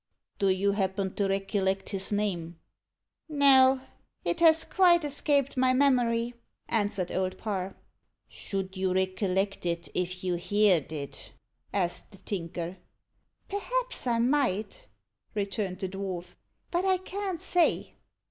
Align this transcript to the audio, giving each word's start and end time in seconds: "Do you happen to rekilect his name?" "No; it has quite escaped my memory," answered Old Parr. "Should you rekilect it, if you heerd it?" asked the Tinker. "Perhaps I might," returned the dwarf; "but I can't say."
"Do 0.39 0.47
you 0.49 0.71
happen 0.71 1.13
to 1.13 1.27
rekilect 1.27 1.89
his 1.89 2.11
name?" 2.11 2.57
"No; 3.29 3.81
it 4.25 4.39
has 4.39 4.65
quite 4.65 5.05
escaped 5.05 5.57
my 5.57 5.73
memory," 5.73 6.33
answered 6.67 7.11
Old 7.11 7.37
Parr. 7.37 7.75
"Should 8.27 8.75
you 8.75 8.93
rekilect 8.95 9.63
it, 9.63 9.89
if 9.93 10.23
you 10.23 10.37
heerd 10.37 10.91
it?" 10.91 11.33
asked 11.71 12.09
the 12.09 12.17
Tinker. 12.17 12.77
"Perhaps 13.47 14.07
I 14.07 14.17
might," 14.17 14.87
returned 15.35 15.77
the 15.77 15.89
dwarf; 15.89 16.33
"but 16.71 16.83
I 16.83 16.97
can't 16.97 17.39
say." 17.39 17.93